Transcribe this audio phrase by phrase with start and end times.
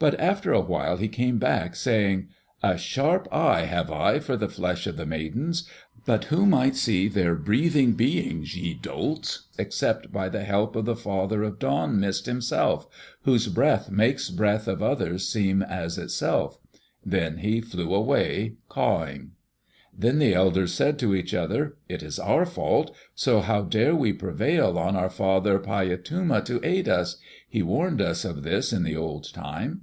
[0.00, 2.28] But after a while he came back, saying,
[2.62, 5.68] "A sharp eye have I for the flesh of the Maidens.
[6.06, 10.94] But who might see their breathing beings, ye dolts, except by the help of the
[10.94, 12.86] Father of Dawn Mist himself,
[13.22, 16.60] whose breath makes breath of others seem as itself."
[17.04, 19.32] Then he flew away cawing.
[19.92, 24.12] Then the elders said to each other, "It is our fault, so how dare we
[24.12, 27.16] prevail on our father Paiyatuma to aid us?
[27.48, 29.80] He warned us of this in the old time."